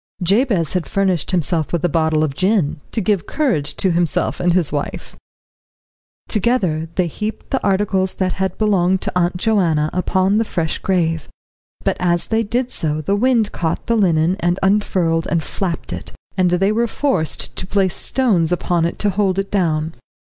Jabez 0.23 0.73
had 0.73 0.87
furnished 0.87 1.29
himself 1.29 1.71
with 1.71 1.85
a 1.85 1.87
bottle 1.87 2.23
of 2.23 2.33
gin, 2.33 2.81
to 2.91 3.01
give 3.01 3.27
courage 3.27 3.75
to 3.75 3.91
himself 3.91 4.39
and 4.39 4.51
his 4.51 4.71
wife. 4.71 5.15
Together 6.27 6.89
they 6.95 7.05
heaped 7.05 7.51
the 7.51 7.61
articles 7.63 8.15
that 8.15 8.33
had 8.33 8.57
belonged 8.57 9.01
to 9.01 9.11
Aunt 9.15 9.37
Joanna 9.37 9.91
upon 9.93 10.39
the 10.39 10.43
fresh 10.43 10.79
grave, 10.79 11.27
but 11.83 11.97
as 11.99 12.25
they 12.29 12.41
did 12.41 12.71
so 12.71 12.99
the 12.99 13.15
wind 13.15 13.51
caught 13.51 13.85
the 13.85 13.95
linen 13.95 14.37
and 14.39 14.57
unfurled 14.63 15.27
and 15.29 15.43
flapped 15.43 15.93
it, 15.93 16.13
and 16.35 16.49
they 16.49 16.71
were 16.71 16.87
forced 16.87 17.55
to 17.55 17.67
place 17.67 17.95
stones 17.95 18.51
upon 18.51 18.85
it 18.85 18.97
to 18.97 19.11
hold 19.11 19.37
it 19.37 19.51
down. 19.51 19.93